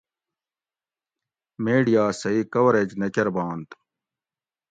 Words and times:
میڈیا 1.63 2.05
صحیح 2.21 2.45
کوریج 2.53 2.89
نہ 2.99 3.07
کربانت 3.15 3.67